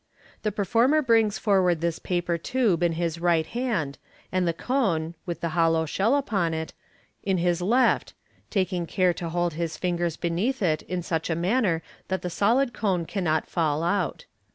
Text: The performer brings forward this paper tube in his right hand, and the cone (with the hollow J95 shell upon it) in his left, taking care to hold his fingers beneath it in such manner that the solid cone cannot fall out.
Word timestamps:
The 0.41 0.51
performer 0.51 1.03
brings 1.03 1.37
forward 1.37 1.79
this 1.79 1.99
paper 1.99 2.35
tube 2.39 2.81
in 2.81 2.93
his 2.93 3.19
right 3.19 3.45
hand, 3.45 3.99
and 4.31 4.47
the 4.47 4.51
cone 4.51 5.13
(with 5.27 5.41
the 5.41 5.49
hollow 5.49 5.85
J95 5.85 5.87
shell 5.89 6.15
upon 6.15 6.53
it) 6.55 6.73
in 7.21 7.37
his 7.37 7.61
left, 7.61 8.15
taking 8.49 8.87
care 8.87 9.13
to 9.13 9.29
hold 9.29 9.53
his 9.53 9.77
fingers 9.77 10.17
beneath 10.17 10.63
it 10.63 10.81
in 10.81 11.03
such 11.03 11.29
manner 11.29 11.83
that 12.07 12.23
the 12.23 12.31
solid 12.31 12.73
cone 12.73 13.05
cannot 13.05 13.45
fall 13.45 13.83
out. 13.83 14.25